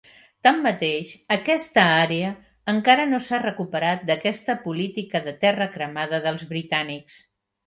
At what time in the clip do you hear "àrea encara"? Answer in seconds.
1.97-3.05